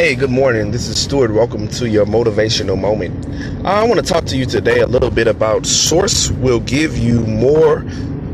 Hey, 0.00 0.14
good 0.14 0.30
morning. 0.30 0.70
This 0.70 0.88
is 0.88 0.98
Stewart. 0.98 1.30
Welcome 1.30 1.68
to 1.68 1.86
your 1.86 2.06
motivational 2.06 2.80
moment. 2.80 3.66
I 3.66 3.86
want 3.86 4.00
to 4.00 4.02
talk 4.02 4.24
to 4.28 4.36
you 4.38 4.46
today 4.46 4.80
a 4.80 4.86
little 4.86 5.10
bit 5.10 5.28
about 5.28 5.66
source 5.66 6.30
will 6.30 6.60
give 6.60 6.96
you 6.96 7.20
more 7.26 7.80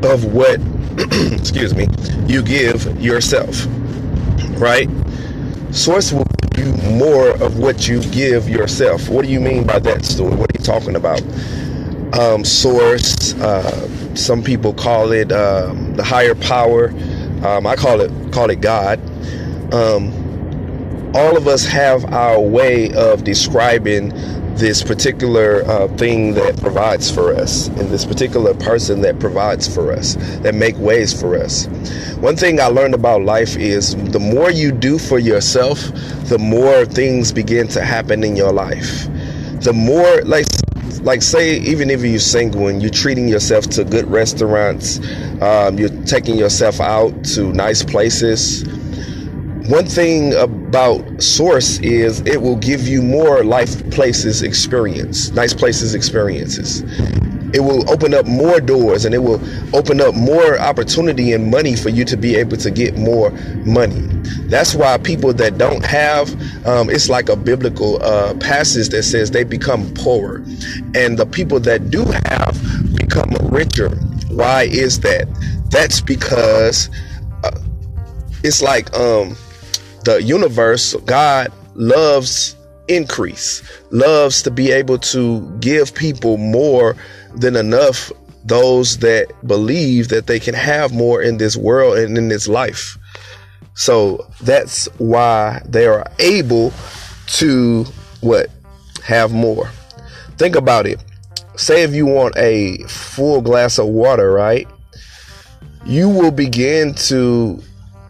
of 0.05 0.32
what, 0.32 0.60
excuse 1.32 1.74
me, 1.74 1.88
you 2.29 2.45
give 2.45 2.84
yourself. 3.02 3.66
Right? 4.60 4.88
Source 5.73 6.12
will 6.12 6.24
give 6.52 6.66
you 6.66 6.73
more 6.92 7.30
of 7.42 7.59
what 7.59 7.88
you 7.88 8.01
give 8.12 8.48
yourself. 8.48 9.09
What 9.09 9.24
do 9.24 9.33
you 9.33 9.41
mean 9.41 9.66
by 9.66 9.80
that, 9.80 10.05
Stewart? 10.05 10.34
What 10.34 10.48
are 10.55 10.60
you 10.60 10.64
talking 10.64 10.95
about? 10.95 11.20
Um, 12.16 12.45
source. 12.45 13.34
Uh, 13.41 14.14
some 14.14 14.41
people 14.41 14.73
call 14.73 15.10
it 15.10 15.33
um, 15.33 15.96
the 15.96 16.05
higher 16.05 16.37
power. 16.37 16.91
Um, 17.45 17.66
I 17.66 17.74
call 17.74 18.01
it 18.02 18.12
call 18.33 18.51
it 18.51 18.60
God. 18.60 19.01
Um, 19.74 20.26
all 21.16 21.34
of 21.34 21.48
us 21.48 21.65
have 21.65 22.05
our 22.12 22.38
way 22.38 22.93
of 22.93 23.24
describing 23.24 24.11
this 24.57 24.83
particular 24.83 25.65
uh, 25.65 25.88
thing 25.97 26.34
that 26.34 26.61
provides 26.61 27.11
for 27.11 27.34
us 27.34 27.69
and 27.69 27.88
this 27.88 28.05
particular 28.05 28.52
person 28.52 29.01
that 29.01 29.19
provides 29.19 29.66
for 29.66 29.93
us 29.93 30.16
that 30.41 30.55
make 30.55 30.77
ways 30.77 31.19
for 31.19 31.34
us. 31.34 31.69
One 32.16 32.37
thing 32.37 32.60
i 32.60 32.66
learned 32.66 32.95
about 32.95 33.23
life 33.23 33.57
is 33.57 33.97
the 34.12 34.19
more 34.19 34.51
you 34.51 34.71
do 34.73 34.98
for 34.98 35.19
yourself 35.19 35.79
the 36.24 36.38
more 36.38 36.84
things 36.84 37.33
begin 37.33 37.66
to 37.69 37.83
happen 37.83 38.23
in 38.23 38.37
your 38.37 38.52
life. 38.52 39.07
The 39.62 39.73
more 39.73 40.21
like 40.23 40.46
like 41.01 41.23
say 41.23 41.57
even 41.60 41.88
if 41.88 42.02
you're 42.02 42.19
single 42.19 42.69
and 42.69 42.83
you're 42.83 42.91
treating 42.91 43.27
yourself 43.27 43.66
to 43.69 43.85
good 43.85 44.07
restaurants 44.10 44.98
um, 45.41 45.79
you're 45.79 46.02
taking 46.05 46.37
yourself 46.37 46.79
out 46.80 47.12
to 47.24 47.52
nice 47.52 47.83
places 47.83 48.65
one 49.68 49.86
thing 49.86 50.32
about 50.34 51.20
source 51.20 51.78
is 51.80 52.20
it 52.20 52.40
will 52.40 52.56
give 52.56 52.86
you 52.86 53.02
more 53.02 53.42
life 53.42 53.88
places 53.90 54.42
experience 54.42 55.30
nice 55.32 55.52
places 55.54 55.95
experiences. 55.95 56.82
It 57.52 57.60
will 57.60 57.88
open 57.90 58.12
up 58.12 58.26
more 58.26 58.60
doors 58.60 59.04
and 59.04 59.14
it 59.14 59.18
will 59.18 59.40
open 59.74 60.00
up 60.00 60.14
more 60.14 60.59
opportunity 60.59 61.32
and 61.32 61.50
money 61.50 61.74
for 61.74 61.88
you 61.88 62.04
to 62.04 62.16
be 62.16 62.37
able 62.37 62.56
to 62.59 62.70
get 62.70 62.96
more 62.98 63.30
money. 63.64 64.03
That's 64.48 64.75
why 64.75 64.98
people 64.98 65.32
that 65.34 65.59
don't 65.59 65.84
have 65.84 66.31
um, 66.66 66.91
it's 66.91 67.09
like 67.09 67.28
a 67.28 67.37
biblical 67.37 68.03
uh, 68.03 68.34
passage 68.34 68.91
that 68.91 69.04
says 69.04 69.31
they 69.31 69.44
become 69.44 69.92
poorer. 69.94 70.44
And 70.94 71.19
the 71.19 71.26
people 71.26 71.59
that 71.60 71.91
do 71.91 72.04
have 72.26 72.94
become 72.94 73.31
richer. 73.50 73.91
Why 74.28 74.64
is 74.64 75.00
that? 75.00 75.26
That's 75.70 76.00
because 76.00 76.91
uh, 77.42 77.59
it's 78.44 78.62
like 78.62 78.94
um 78.94 79.37
the 80.06 80.22
universe, 80.22 80.94
God 81.04 81.53
loves 81.75 82.54
increase, 82.87 83.62
loves 83.91 84.41
to 84.43 84.53
be 84.53 84.71
able 84.71 84.99
to 84.99 85.41
give 85.59 85.93
people 85.94 86.37
more 86.37 86.97
than 87.34 87.56
enough 87.56 88.12
those 88.44 88.99
that 88.99 89.27
believe 89.44 90.09
that 90.09 90.28
they 90.28 90.38
can 90.38 90.54
have 90.54 90.94
more 90.94 91.21
in 91.21 91.38
this 91.38 91.56
world 91.56 91.99
and 91.99 92.16
in 92.16 92.28
this 92.28 92.47
life. 92.47 92.97
So 93.75 94.25
that's 94.43 94.87
why 94.99 95.60
they 95.66 95.87
are 95.87 96.06
able 96.21 96.72
to 97.38 97.84
what? 98.21 98.49
Have 99.03 99.32
more. 99.32 99.69
Think 100.38 100.54
about 100.54 100.87
it. 100.87 101.03
Say 101.56 101.82
if 101.82 101.93
you 101.93 102.06
want 102.06 102.37
a 102.37 102.78
full 102.84 103.41
glass 103.41 103.78
of 103.78 103.87
water, 103.87 104.31
right? 104.31 104.69
You 105.84 106.09
will 106.09 106.31
begin 106.31 106.94
to 106.94 107.60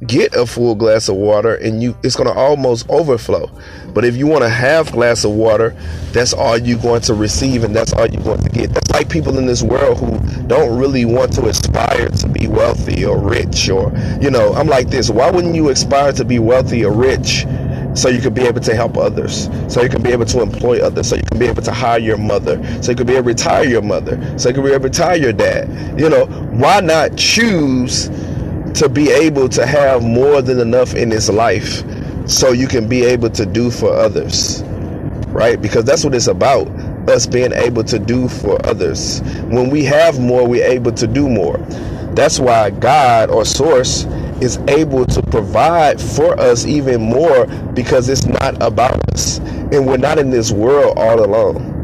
get 0.07 0.35
a 0.35 0.47
full 0.47 0.75
glass 0.75 1.09
of 1.09 1.17
water 1.17 1.55
and 1.55 1.83
you 1.83 1.97
it's 2.03 2.17
going 2.17 2.29
to 2.29 2.35
almost 2.35 2.89
overflow. 2.91 3.51
But 3.95 4.05
if 4.05 4.17
you 4.17 4.27
want 4.27 4.45
a 4.45 4.49
half 4.49 4.93
glass 4.93 5.25
of 5.25 5.31
water 5.31 5.75
that's 6.13 6.35
all 6.35 6.59
you're 6.59 6.79
going 6.79 7.01
to 7.03 7.15
receive 7.15 7.65
and 7.65 7.75
that's 7.75 7.93
all 7.95 8.07
you're 8.07 8.23
going 8.23 8.43
to 8.43 8.51
get. 8.51 8.75
That's 8.75 8.91
like 8.91 9.09
people 9.09 9.39
in 9.39 9.47
this 9.47 9.63
world 9.63 9.99
who 9.99 10.19
don't 10.47 10.79
really 10.79 11.05
want 11.05 11.33
to 11.35 11.47
aspire 11.47 12.09
to 12.09 12.29
be 12.29 12.47
wealthy 12.47 13.05
or 13.05 13.19
rich 13.19 13.71
or 13.71 13.93
you 14.21 14.31
know 14.31 14.53
i'm 14.55 14.67
like 14.67 14.89
this. 14.89 15.09
Why 15.09 15.31
wouldn't 15.31 15.55
you 15.55 15.71
aspire 15.71 16.13
to 16.13 16.25
be 16.25 16.39
wealthy 16.39 16.85
or 16.85 16.93
rich 16.93 17.47
so 17.95 18.11
you 18.11 18.21
can 18.21 18.35
be 18.35 18.43
able 18.43 18.61
to 18.61 18.75
help 18.75 18.99
others? 18.99 19.49
So 19.69 19.81
you 19.81 19.89
can 19.89 20.03
be 20.03 20.11
able 20.11 20.27
to 20.27 20.43
employ 20.43 20.85
others? 20.85 21.09
So 21.09 21.17
you 21.17 21.23
can 21.23 21.39
be 21.39 21.47
able 21.47 21.63
to 21.63 21.73
hire 21.73 21.99
your 21.99 22.19
mother? 22.19 22.63
So 22.83 22.91
you 22.91 22.97
can 22.97 23.07
be 23.07 23.15
able 23.15 23.25
to 23.25 23.29
retire 23.29 23.65
your 23.65 23.83
mother? 23.83 24.39
So 24.39 24.51
you 24.51 24.55
can 24.55 24.65
be 24.65 24.71
able 24.71 24.81
to 24.81 24.89
retire 24.89 25.17
your 25.17 25.33
dad? 25.33 25.99
You 25.99 26.11
know 26.11 26.27
why 26.27 26.81
not 26.81 27.17
choose 27.17 28.11
to 28.77 28.89
be 28.89 29.11
able 29.11 29.49
to 29.49 29.67
have 29.67 30.03
more 30.03 30.43
than 30.43 30.61
enough 30.61 30.95
in 30.95 31.09
this 31.09 31.29
life 31.29 31.83
so 32.29 32.53
you 32.53 32.67
can 32.69 32.89
be 32.89 33.05
able 33.05 33.31
to 33.31 33.47
do 33.47 33.71
for 33.71 33.93
others 33.93 34.63
right? 35.37 35.61
Because 35.61 35.85
that's 35.85 36.03
what 36.03 36.15
it's 36.15 36.29
about 36.29 36.67
us 37.09 37.27
being 37.27 37.53
able 37.53 37.85
to 37.85 37.99
do 37.99 38.27
for 38.27 38.65
others. 38.67 39.21
When 39.49 39.71
we 39.71 39.85
have 39.85 40.19
more 40.19 40.49
we're 40.49 40.65
able 40.67 40.93
to 40.93 41.07
do 41.07 41.29
more. 41.29 41.59
That's 42.15 42.41
why 42.41 42.71
god 42.71 43.31
or 43.31 43.45
source 43.45 44.05
is 44.41 44.57
able 44.69 45.05
to 45.07 45.23
provide 45.23 46.01
for 46.01 46.39
us 46.41 46.65
even 46.65 47.03
more 47.03 47.47
because 47.75 48.09
it's 48.09 48.25
not 48.25 48.61
about 48.63 48.99
us. 49.13 49.39
And 49.39 49.87
we're 49.87 49.99
not 49.99 50.19
in 50.19 50.31
this 50.31 50.53
world 50.53 50.97
all 50.97 51.23
alone. 51.25 51.75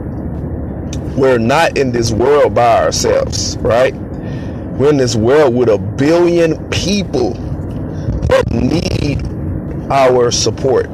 We're 1.17 1.39
not 1.39 1.77
in 1.77 1.93
this 1.93 2.11
world 2.11 2.55
by 2.55 2.85
ourselves 2.85 3.59
right 3.59 3.95
we're 4.83 4.91
in 4.91 4.97
this 4.97 5.15
world 5.15 5.55
with 5.55 5.69
a 5.69 5.79
billion 5.79 6.69
people 6.69 7.35
that 8.27 8.51
need 8.51 9.25
our 9.93 10.33
support, 10.33 10.87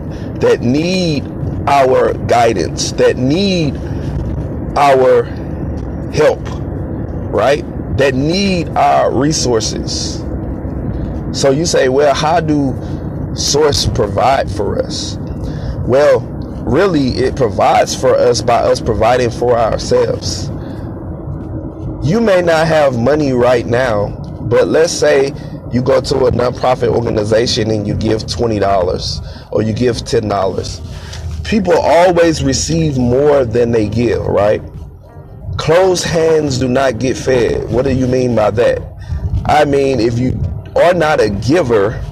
that 0.43 0.61
need 0.61 1.27
our 1.67 2.13
guidance, 2.27 2.93
that 2.93 3.17
need 3.17 3.75
our 4.77 5.25
help, 6.13 6.41
right? 7.33 7.65
That 7.97 8.15
need 8.15 8.69
our 8.77 9.11
resources. 9.11 10.19
So 11.33 11.51
you 11.51 11.65
say, 11.65 11.89
well, 11.89 12.15
how 12.15 12.41
do 12.41 12.77
Source 13.35 13.87
provide 13.87 14.51
for 14.51 14.83
us? 14.83 15.17
Well, 15.87 16.21
really, 16.67 17.13
it 17.13 17.37
provides 17.37 17.99
for 17.99 18.15
us 18.15 18.43
by 18.43 18.59
us 18.59 18.83
providing 18.83 19.31
for 19.31 19.59
ourselves 19.59 20.51
you 22.03 22.21
may 22.21 22.43
not 22.43 22.67
have 22.67 22.99
money 22.99 23.33
right 23.33 23.67
now, 23.67 24.09
but 24.43 24.69
let's 24.69 24.93
say 24.93 25.33
you 25.73 25.83
go 25.83 26.01
to 26.01 26.27
a 26.27 26.33
nonprofit 26.33 26.89
organization 26.89 27.71
and 27.71 27.87
you 27.87 27.95
give 27.95 28.23
$20 28.23 29.53
or 29.53 29.63
you 29.63 29.73
give 29.73 29.97
$10. 29.97 31.45
People 31.45 31.75
always 31.77 32.43
receive 32.43 32.97
more 32.99 33.45
than 33.45 33.73
they 33.73 33.89
give, 33.89 34.25
right? 34.25 34.63
Closed 35.57 36.05
hands 36.05 36.59
do 36.59 36.69
not 36.69 36.99
get 36.99 37.17
fed. 37.17 37.69
What 37.71 37.85
do 37.85 37.93
you 37.93 38.07
mean 38.07 38.35
by 38.35 38.51
that? 38.53 38.81
I 39.47 39.65
mean, 39.65 39.99
if 39.99 40.19
you 40.19 40.41
are 40.77 40.95
not 40.95 41.21
a 41.21 41.31
giver, 41.31 42.03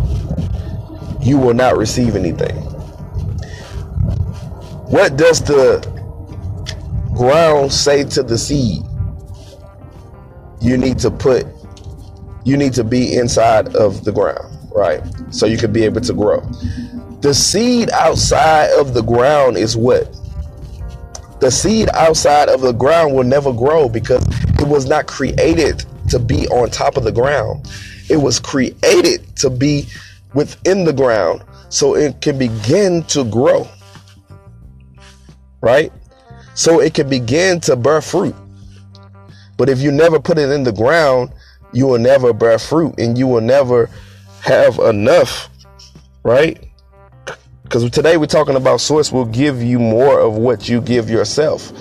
you 1.22 1.38
will 1.38 1.54
not 1.54 1.76
receive 1.76 2.16
anything. 2.16 2.56
What 4.88 5.16
does 5.16 5.42
the 5.42 5.80
ground 7.14 7.72
say 7.72 8.04
to 8.04 8.22
the 8.22 8.36
seed? 8.36 8.82
You 10.60 10.76
need 10.76 10.98
to 11.00 11.10
put 11.10 11.46
you 12.46 12.56
need 12.56 12.72
to 12.74 12.84
be 12.84 13.16
inside 13.16 13.74
of 13.74 14.04
the 14.04 14.12
ground, 14.12 14.56
right? 14.72 15.02
So 15.30 15.46
you 15.46 15.58
can 15.58 15.72
be 15.72 15.82
able 15.82 16.00
to 16.00 16.12
grow. 16.12 16.40
The 17.20 17.34
seed 17.34 17.90
outside 17.90 18.70
of 18.78 18.94
the 18.94 19.02
ground 19.02 19.56
is 19.56 19.76
what? 19.76 20.16
The 21.40 21.50
seed 21.50 21.88
outside 21.92 22.48
of 22.48 22.60
the 22.60 22.70
ground 22.70 23.16
will 23.16 23.24
never 23.24 23.52
grow 23.52 23.88
because 23.88 24.24
it 24.60 24.68
was 24.68 24.86
not 24.86 25.08
created 25.08 25.84
to 26.10 26.20
be 26.20 26.46
on 26.48 26.70
top 26.70 26.96
of 26.96 27.02
the 27.02 27.10
ground. 27.10 27.68
It 28.08 28.18
was 28.18 28.38
created 28.38 29.36
to 29.38 29.50
be 29.50 29.88
within 30.32 30.84
the 30.84 30.92
ground 30.92 31.42
so 31.68 31.96
it 31.96 32.20
can 32.20 32.38
begin 32.38 33.02
to 33.08 33.24
grow. 33.24 33.66
Right? 35.60 35.92
So 36.54 36.80
it 36.80 36.94
can 36.94 37.08
begin 37.08 37.58
to 37.62 37.74
bear 37.74 38.00
fruit. 38.00 38.36
But 39.56 39.68
if 39.68 39.80
you 39.80 39.90
never 39.90 40.20
put 40.20 40.38
it 40.38 40.50
in 40.50 40.64
the 40.64 40.72
ground, 40.72 41.32
you 41.72 41.86
will 41.86 41.98
never 41.98 42.32
bear 42.32 42.58
fruit 42.58 42.94
and 42.98 43.16
you 43.18 43.26
will 43.26 43.40
never 43.40 43.90
have 44.42 44.78
enough, 44.78 45.48
right? 46.22 46.62
Because 47.62 47.88
today 47.90 48.16
we're 48.16 48.26
talking 48.26 48.56
about 48.56 48.80
source 48.80 49.10
will 49.10 49.24
give 49.24 49.62
you 49.62 49.78
more 49.78 50.20
of 50.20 50.34
what 50.34 50.68
you 50.68 50.80
give 50.80 51.10
yourself. 51.10 51.72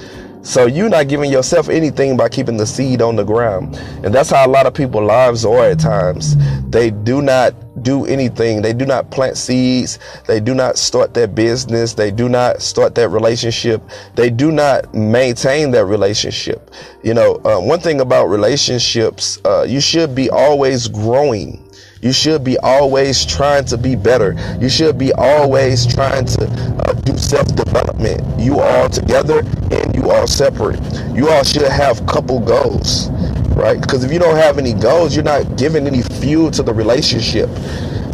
So 0.41 0.67
you're 0.67 0.89
not 0.89 1.07
giving 1.07 1.31
yourself 1.31 1.69
anything 1.69 2.17
by 2.17 2.29
keeping 2.29 2.57
the 2.57 2.67
seed 2.67 3.01
on 3.01 3.15
the 3.15 3.23
ground. 3.23 3.75
And 4.03 4.13
that's 4.13 4.29
how 4.29 4.45
a 4.45 4.49
lot 4.49 4.67
of 4.67 4.73
people 4.73 5.03
lives 5.03 5.43
are 5.43 5.65
at 5.65 5.79
times. 5.79 6.35
They 6.69 6.91
do 6.91 7.21
not 7.21 7.55
do 7.85 8.05
anything. 8.05 8.61
They 8.61 8.73
do 8.73 8.85
not 8.85 9.11
plant 9.11 9.37
seeds. 9.37 9.99
They 10.27 10.41
do 10.41 10.53
not 10.53 10.77
start 10.77 11.13
their 11.13 11.27
business. 11.27 11.93
They 11.93 12.11
do 12.11 12.27
not 12.27 12.61
start 12.61 12.95
that 12.95 13.09
relationship. 13.09 13.81
They 14.15 14.29
do 14.29 14.51
not 14.51 14.93
maintain 14.93 15.71
that 15.71 15.85
relationship. 15.85 16.71
You 17.03 17.13
know, 17.13 17.35
uh, 17.45 17.59
one 17.61 17.79
thing 17.79 18.01
about 18.01 18.25
relationships, 18.25 19.39
uh, 19.45 19.63
you 19.63 19.79
should 19.79 20.15
be 20.15 20.29
always 20.29 20.89
growing. 20.89 21.61
You 22.01 22.11
should 22.11 22.43
be 22.43 22.57
always 22.59 23.25
trying 23.25 23.65
to 23.65 23.77
be 23.77 23.95
better. 23.95 24.35
You 24.59 24.69
should 24.69 24.97
be 24.97 25.11
always 25.13 25.87
trying 25.87 26.25
to 26.25 26.45
uh, 26.85 26.93
do 26.93 27.17
self 27.17 27.47
development. 27.55 28.21
You 28.39 28.59
all 28.59 28.89
together 28.89 29.39
and 29.71 29.95
you 29.95 30.11
all 30.11 30.27
separate. 30.27 30.79
You 31.15 31.29
all 31.29 31.43
should 31.43 31.63
have 31.63 32.05
couple 32.05 32.39
goals, 32.39 33.09
right? 33.49 33.79
Because 33.79 34.03
if 34.03 34.11
you 34.11 34.19
don't 34.19 34.35
have 34.35 34.57
any 34.57 34.73
goals, 34.73 35.15
you're 35.15 35.23
not 35.23 35.57
giving 35.57 35.87
any 35.87 36.01
fuel 36.01 36.51
to 36.51 36.63
the 36.63 36.73
relationship. 36.73 37.49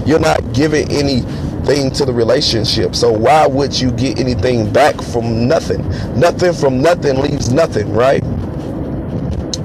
You're 0.06 0.19
not 0.19 0.54
giving 0.54 0.89
anything 0.92 1.92
to 1.92 2.06
the 2.06 2.13
relationship. 2.13 2.95
So 2.95 3.12
why 3.12 3.48
would 3.48 3.80
you 3.80 3.92
get 3.92 4.19
anything 4.19 4.72
back 4.72 5.01
from 5.01 5.48
nothing? 5.48 5.88
Nothing 6.19 6.54
from 6.54 6.81
nothing 6.81 7.18
leaves 7.19 7.51
nothing, 7.51 7.94
right? 7.94 8.24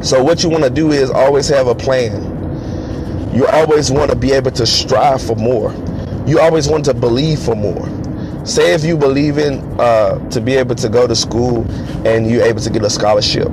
So 0.04 0.22
what 0.22 0.42
you 0.42 0.50
want 0.50 0.64
to 0.64 0.70
do 0.70 0.92
is 0.92 1.10
always 1.10 1.48
have 1.48 1.66
a 1.66 1.74
plan. 1.74 2.34
You 3.34 3.46
always 3.46 3.90
want 3.90 4.10
to 4.10 4.16
be 4.16 4.32
able 4.32 4.52
to 4.52 4.66
strive 4.66 5.22
for 5.22 5.36
more. 5.36 5.72
You 6.26 6.40
always 6.40 6.68
want 6.68 6.84
to 6.86 6.94
believe 6.94 7.40
for 7.40 7.54
more. 7.54 7.88
Say 8.46 8.72
if 8.74 8.84
you 8.84 8.96
believe 8.96 9.38
in 9.38 9.58
uh, 9.80 10.18
to 10.30 10.40
be 10.40 10.54
able 10.54 10.76
to 10.76 10.88
go 10.88 11.06
to 11.06 11.16
school 11.16 11.68
and 12.06 12.30
you're 12.30 12.44
able 12.44 12.60
to 12.60 12.70
get 12.70 12.84
a 12.84 12.90
scholarship, 12.90 13.48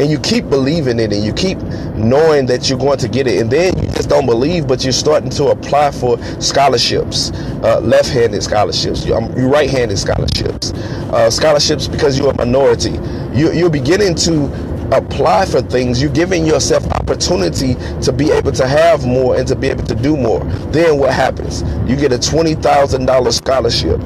and 0.00 0.10
you 0.10 0.18
keep 0.18 0.48
believing 0.48 0.98
it 0.98 1.12
and 1.12 1.22
you 1.22 1.32
keep 1.32 1.58
knowing 1.94 2.46
that 2.46 2.68
you're 2.68 2.78
going 2.78 2.98
to 2.98 3.08
get 3.08 3.26
it 3.26 3.40
and 3.40 3.50
then 3.50 3.76
you 3.78 3.88
just 3.90 4.08
don't 4.08 4.26
believe 4.26 4.66
but 4.66 4.82
you're 4.82 4.92
starting 4.92 5.30
to 5.30 5.46
apply 5.46 5.90
for 5.90 6.20
scholarships 6.40 7.30
uh, 7.62 7.80
left-handed 7.80 8.42
scholarships 8.42 9.04
you, 9.04 9.14
right-handed 9.14 9.98
scholarships 9.98 10.72
uh, 11.12 11.30
scholarships 11.30 11.86
because 11.86 12.18
you're 12.18 12.30
a 12.30 12.36
minority 12.36 12.98
you, 13.32 13.52
you're 13.52 13.70
beginning 13.70 14.14
to 14.14 14.48
apply 14.92 15.46
for 15.46 15.62
things, 15.62 16.02
you're 16.02 16.12
giving 16.12 16.44
yourself 16.44 16.84
opportunity 16.92 17.74
to 18.02 18.12
be 18.12 18.30
able 18.30 18.52
to 18.52 18.66
have 18.66 19.06
more 19.06 19.36
and 19.36 19.46
to 19.48 19.54
be 19.54 19.68
able 19.68 19.84
to 19.84 19.94
do 19.94 20.16
more. 20.16 20.42
Then 20.72 20.98
what 20.98 21.14
happens? 21.14 21.62
You 21.88 21.96
get 21.96 22.12
a 22.12 22.18
$20,000 22.18 23.32
scholarship. 23.32 24.00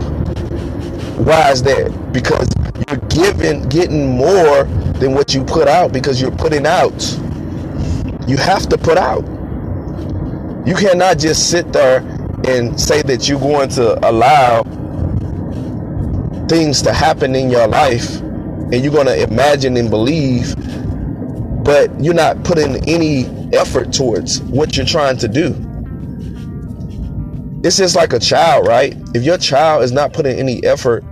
Why 1.27 1.51
is 1.53 1.63
that? 1.63 2.13
Because 2.13 2.49
you're 2.89 2.97
giving, 3.09 3.69
getting 3.69 4.17
more 4.17 4.65
than 4.95 5.15
what 5.15 5.35
you 5.35 5.45
put 5.45 5.69
out 5.69 5.93
because 5.93 6.21
you're 6.21 6.31
putting 6.31 6.67
out. 6.67 7.03
You 8.27 8.37
have 8.37 8.69
to 8.69 8.79
put 8.79 8.99
out. 8.99 9.25
You 10.67 10.75
cannot 10.75 11.19
just 11.19 11.51
sit 11.51 11.73
there 11.73 11.99
and 12.47 12.79
say 12.81 13.03
that 13.03 13.29
you're 13.29 13.41
going 13.41 13.69
to 13.71 14.09
allow 14.09 14.63
things 16.49 16.83
to 16.83 16.93
happen 16.93 17.35
in 17.35 17.51
your 17.51 17.67
life 17.67 18.21
and 18.21 18.75
you're 18.75 18.93
going 18.93 19.07
to 19.07 19.23
imagine 19.23 19.77
and 19.77 19.91
believe 19.91 20.55
but 21.65 21.91
you're 21.99 22.15
not 22.15 22.45
putting 22.45 22.87
any 22.89 23.25
effort 23.55 23.93
towards 23.93 24.43
what 24.43 24.77
you're 24.77 24.85
trying 24.85 25.17
to 25.17 25.27
do. 25.27 25.55
It's 27.65 27.79
just 27.79 27.97
like 27.97 28.13
a 28.13 28.19
child, 28.19 28.67
right? 28.67 28.95
If 29.15 29.23
your 29.23 29.39
child 29.39 29.83
is 29.83 29.91
not 29.91 30.13
putting 30.13 30.39
any 30.39 30.63
effort, 30.65 31.03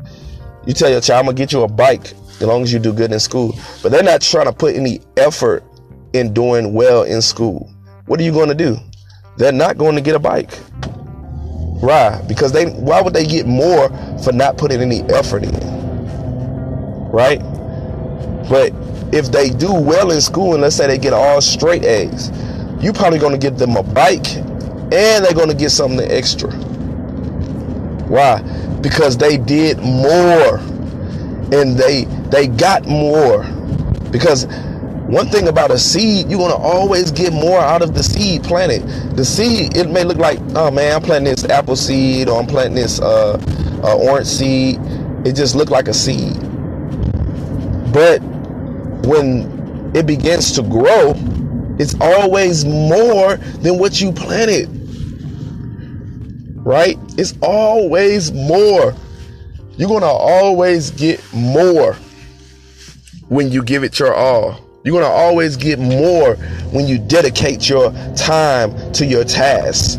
you 0.67 0.75
tell 0.75 0.91
your 0.91 1.00
child, 1.00 1.20
I'm 1.20 1.25
gonna 1.26 1.37
get 1.37 1.53
you 1.53 1.62
a 1.62 1.69
bike 1.69 2.12
as 2.41 2.43
long 2.43 2.62
as 2.62 2.73
you 2.73 2.79
do 2.79 2.93
good 2.93 3.12
in 3.12 3.20
school. 3.20 3.55
But 3.82 3.93
they're 3.93 4.03
not 4.03 4.20
trying 4.20 4.47
to 4.47 4.53
put 4.53 4.75
any 4.75 5.00
effort 5.17 5.64
in 6.12 6.32
doing 6.35 6.75
well 6.75 7.05
in 7.05 7.23
school. 7.23 7.70
What 8.06 8.20
are 8.20 8.23
you 8.23 8.32
to 8.49 8.55
do? 8.55 8.76
They're 9.37 9.53
not 9.53 9.79
going 9.79 9.94
to 9.94 10.00
get 10.00 10.14
a 10.14 10.19
bike. 10.19 10.53
Why? 11.81 12.20
Because 12.29 12.53
they 12.53 12.67
why 12.67 13.00
would 13.00 13.14
they 13.14 13.26
get 13.26 13.47
more 13.47 13.88
for 14.23 14.32
not 14.32 14.56
putting 14.56 14.81
any 14.81 15.00
effort 15.03 15.43
in? 15.43 15.55
Right? 17.11 17.41
But 18.49 18.73
if 19.12 19.31
they 19.31 19.50
do 19.50 19.73
well 19.73 20.11
in 20.11 20.20
school 20.20 20.53
and 20.55 20.62
let's 20.62 20.76
say 20.76 20.87
they 20.87 20.99
get 20.99 21.12
all 21.12 21.41
straight 21.41 21.85
A's, 21.85 22.31
you're 22.81 22.93
probably 22.93 23.19
to 23.32 23.38
give 23.38 23.58
them 23.58 23.76
a 23.76 23.82
bike 23.82 24.37
and 24.37 25.25
they're 25.25 25.32
to 25.49 25.55
get 25.55 25.70
something 25.70 26.08
extra. 26.11 26.53
Why? 28.08 28.41
Because 28.82 29.17
they 29.17 29.38
did 29.38 29.79
more 29.79 30.58
and 31.52 31.76
they 31.76 32.05
they 32.31 32.49
got 32.49 32.87
more. 32.87 33.44
Because 34.11 34.46
one 35.12 35.29
thing 35.29 35.49
about 35.49 35.70
a 35.70 35.79
seed, 35.79 36.31
you're 36.31 36.38
gonna 36.38 36.55
always 36.55 37.11
get 37.11 37.32
more 37.32 37.61
out 37.61 37.82
of 37.82 37.94
the 37.94 38.02
seed 38.02 38.43
planted. 38.44 38.82
The 39.17 39.25
seed, 39.25 39.76
it 39.76 39.90
may 39.90 40.05
look 40.05 40.19
like, 40.19 40.38
oh 40.55 40.70
man, 40.70 40.96
I'm 40.96 41.02
planting 41.02 41.34
this 41.34 41.44
apple 41.44 41.76
seed 41.76 42.29
or 42.29 42.40
I'm 42.40 42.46
planting 42.46 42.76
this 42.76 43.00
uh, 43.00 43.40
uh, 43.84 43.96
orange 43.96 44.26
seed. 44.26 44.81
It 45.26 45.34
just 45.34 45.55
looked 45.55 45.70
like 45.70 45.88
a 45.88 45.94
seed. 45.94 46.34
But 47.93 48.20
when 49.05 49.93
it 49.94 50.06
begins 50.06 50.52
to 50.52 50.62
grow, 50.62 51.14
it's 51.79 51.94
always 52.00 52.64
more 52.64 53.37
than 53.37 53.79
what 53.79 54.00
you 54.00 54.12
planted. 54.12 54.70
Right? 56.64 56.99
It's 57.19 57.35
always 57.43 58.32
more. 58.32 58.94
You're 59.76 59.88
going 59.88 60.03
to 60.03 60.06
always 60.06 60.91
get 60.91 61.20
more 61.32 61.94
when 63.29 63.50
you 63.50 63.62
give 63.62 63.85
it 63.85 63.99
your 63.99 64.14
all. 64.14 64.61
You're 64.85 64.93
going 64.93 65.05
to 65.05 65.11
always 65.11 65.56
get 65.56 65.79
more 65.79 66.35
when 66.73 66.87
you 66.87 66.99
dedicate 66.99 67.69
your 67.69 67.93
time 68.17 68.93
to 68.93 69.06
your 69.06 69.25
tasks. 69.25 69.97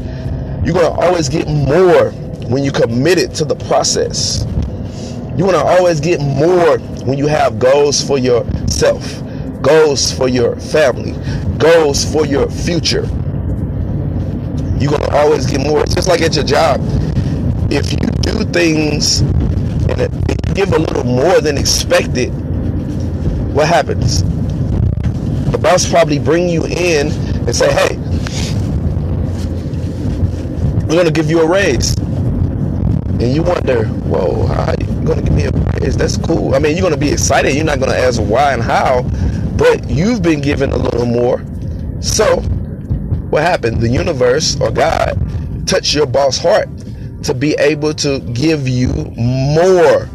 You're 0.64 0.74
going 0.74 0.94
to 0.94 1.02
always 1.02 1.30
get 1.30 1.48
more 1.48 2.12
when 2.50 2.64
you 2.64 2.72
commit 2.72 3.18
it 3.18 3.34
to 3.36 3.46
the 3.46 3.56
process. 3.56 4.46
You're 5.38 5.50
going 5.50 5.54
to 5.54 5.64
always 5.64 6.00
get 6.00 6.20
more 6.22 6.78
when 7.06 7.18
you 7.18 7.28
have 7.28 7.60
goals 7.60 8.06
for 8.06 8.18
yourself, 8.18 9.24
goals 9.62 10.12
for 10.12 10.28
your 10.28 10.58
family, 10.58 11.14
goals 11.58 12.06
for 12.06 12.26
your 12.26 12.50
future. 12.50 13.10
You're 14.80 14.92
going 14.92 15.04
to 15.04 15.16
always 15.16 15.46
get 15.46 15.62
more. 15.62 15.82
It's 15.82 15.96
just 15.96 16.08
like 16.08 16.22
at 16.22 16.36
your 16.36 16.44
job. 16.44 16.82
If 17.72 17.92
you 17.92 17.98
do 18.22 18.44
things 18.46 19.22
and 19.22 20.02
you 20.02 20.54
give 20.54 20.74
a 20.74 20.80
little 20.80 21.04
more 21.04 21.42
than 21.42 21.58
expected, 21.58 22.30
what 23.54 23.68
happens? 23.68 24.24
The 25.52 25.58
boss 25.58 25.90
probably 25.90 26.20
bring 26.20 26.50
you 26.50 26.66
in 26.66 27.12
and 27.12 27.56
say, 27.56 27.72
hey, 27.72 27.98
we're 30.82 30.96
going 30.96 31.06
to 31.06 31.12
give 31.12 31.30
you 31.30 31.42
a 31.42 31.48
raise. 31.48 31.96
And 31.98 33.34
you 33.34 33.44
wonder, 33.44 33.86
whoa, 33.86 34.48
how, 34.48 34.74
you 34.80 34.86
going 35.06 35.20
to 35.20 35.24
give 35.24 35.34
me 35.34 35.46
a 35.46 35.52
raise. 35.52 35.96
That's 35.96 36.18
cool. 36.18 36.56
I 36.56 36.60
mean, 36.60 36.74
you're 36.76 36.82
going 36.82 36.94
to 36.94 37.00
be 37.00 37.12
excited. 37.12 37.56
You're 37.56 37.66
not 37.66 37.80
going 37.80 37.92
to 37.92 37.98
ask 37.98 38.22
why 38.22 38.54
and 38.54 38.62
how, 38.62 39.04
but 39.58 39.90
you've 39.90 40.22
been 40.22 40.42
given 40.42 40.72
a 40.72 40.78
little 40.78 41.06
more. 41.06 41.44
So, 42.02 42.42
what 43.34 43.42
happened? 43.42 43.82
The 43.82 43.90
universe 43.90 44.62
or 44.62 44.70
God 44.70 45.18
touched 45.68 45.96
your 45.96 46.06
boss' 46.06 46.38
heart 46.38 46.70
to 47.24 47.34
be 47.34 47.54
able 47.54 47.96
to 47.96 48.20
give 48.20 48.68
you 48.68 48.94
more, 49.18 50.08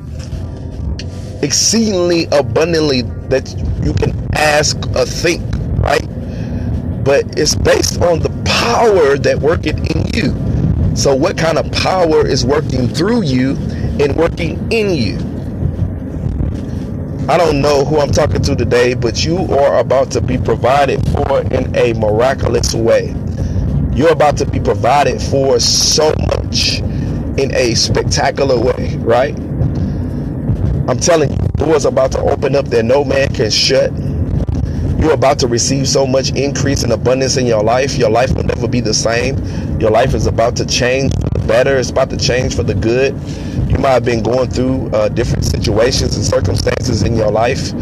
exceedingly 1.43 2.27
abundantly 2.31 3.03
that 3.29 3.53
you 3.83 3.93
can 3.95 4.15
ask 4.35 4.77
or 4.95 5.05
think, 5.05 5.43
right? 5.79 6.07
But 7.03 7.37
it's 7.37 7.57
based 7.57 8.01
on 8.03 8.21
the 8.21 8.31
power 8.45 9.19
that 9.19 9.41
worketh 9.41 9.79
in 9.97 10.07
you. 10.15 10.95
So, 10.95 11.13
what 11.13 11.37
kind 11.37 11.59
of 11.59 11.73
power 11.73 12.25
is 12.25 12.47
working 12.47 12.87
through 12.87 13.23
you 13.23 13.57
and 13.99 14.17
working 14.17 14.71
in 14.71 14.95
you. 14.95 15.17
I 17.29 17.37
don't 17.37 17.61
know 17.61 17.85
who 17.85 18.01
I'm 18.01 18.11
talking 18.11 18.41
to 18.41 18.57
today, 18.57 18.95
but 18.95 19.23
you 19.23 19.37
are 19.37 19.81
about 19.81 20.11
to 20.13 20.23
be 20.23 20.39
provided 20.39 21.07
for 21.11 21.43
in 21.43 21.77
a 21.77 21.93
miraculous 21.93 22.73
way. 22.73 23.15
You're 23.93 24.13
about 24.13 24.39
to 24.39 24.47
be 24.47 24.59
provided 24.59 25.21
for 25.21 25.61
so 25.61 26.15
much 26.21 26.79
in 27.39 27.55
a 27.55 27.75
spectacular 27.75 28.59
way, 28.59 28.97
right? 29.01 29.37
I'm 30.89 30.99
telling 30.99 31.31
you, 31.31 31.37
doors 31.57 31.85
about 31.85 32.13
to 32.13 32.21
open 32.21 32.57
up 32.57 32.69
that 32.69 32.87
no 32.87 33.05
man 33.05 33.29
can 33.35 33.51
shut. 33.51 33.93
You're 34.99 35.13
about 35.13 35.39
to 35.41 35.49
receive 35.49 35.87
so 35.87 36.07
much 36.07 36.31
increase 36.31 36.83
and 36.83 36.95
abundance 36.95 37.37
in 37.37 37.45
your 37.45 37.63
life. 37.63 37.99
Your 37.99 38.09
life 38.09 38.33
will 38.33 38.45
never 38.45 38.67
be 38.67 38.81
the 38.81 38.95
same. 38.95 39.37
Your 39.79 39.91
life 39.91 40.15
is 40.15 40.27
about 40.27 40.57
to 40.57 40.65
change 40.65 41.13
better. 41.49 41.77
It's 41.79 41.91
about 41.91 42.11
to 42.11 42.17
change 42.17 42.55
for 42.55 42.63
the 42.63 42.75
good. 42.75 43.15
You 43.69 43.79
might 43.79 43.91
have 43.91 44.05
been 44.05 44.23
going 44.23 44.51
through 44.51 44.91
uh, 44.91 45.09
different 45.09 45.45
situations 45.45 46.15
and 46.15 46.25
circumstances 46.25 47.03
in 47.03 47.17
your 47.17 47.33
life, 47.33 47.73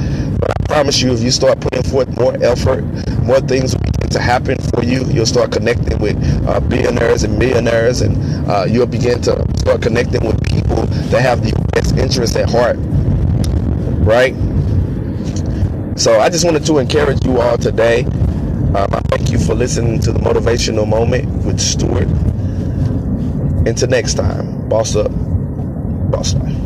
but 0.40 0.50
I 0.50 0.66
promise 0.66 1.02
you, 1.02 1.12
if 1.12 1.20
you 1.20 1.30
start 1.30 1.61
putting 1.61 1.82
forth 1.82 2.16
more 2.16 2.35
effort, 2.42 2.82
more 3.23 3.40
things 3.40 3.75
will 3.75 3.82
begin 3.82 4.11
to 4.11 4.20
happen 4.20 4.56
for 4.70 4.82
you. 4.82 5.04
You'll 5.06 5.26
start 5.26 5.52
connecting 5.52 5.99
with 5.99 6.16
uh, 6.46 6.61
billionaires 6.61 7.25
and 7.25 7.38
millionaires, 7.38 8.00
and 8.00 8.16
uh, 8.49 8.64
you'll 8.68 8.87
begin 8.87 9.20
to 9.23 9.44
start 9.58 9.82
connecting 9.82 10.25
with 10.25 10.42
people 10.46 10.87
that 11.11 11.20
have 11.20 11.44
the 11.44 11.52
best 11.73 11.96
interests 11.96 12.37
at 12.37 12.49
heart. 12.49 12.76
Right? 14.06 14.35
So 15.99 16.20
I 16.20 16.30
just 16.30 16.44
wanted 16.44 16.64
to 16.66 16.78
encourage 16.78 17.25
you 17.25 17.40
all 17.40 17.58
today. 17.58 18.04
Um, 18.04 18.92
I 18.92 19.00
thank 19.08 19.30
you 19.30 19.38
for 19.38 19.54
listening 19.54 20.00
to 20.00 20.12
the 20.12 20.18
motivational 20.18 20.87
moment 20.87 21.26
with 21.44 21.58
Stewart. 21.61 22.06
Until 23.66 23.88
next 23.88 24.14
time, 24.14 24.68
boss 24.68 24.94
up. 24.94 25.11
Basta. 26.11 26.65